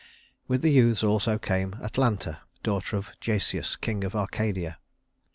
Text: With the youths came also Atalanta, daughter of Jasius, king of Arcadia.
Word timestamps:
With 0.47 0.63
the 0.63 0.71
youths 0.71 1.01
came 1.01 1.09
also 1.11 1.39
Atalanta, 1.83 2.39
daughter 2.63 2.97
of 2.97 3.09
Jasius, 3.21 3.79
king 3.79 4.03
of 4.03 4.15
Arcadia. 4.15 4.79